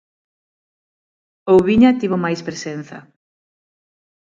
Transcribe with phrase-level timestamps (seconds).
[1.53, 2.97] Oubiña tivo máis presenza.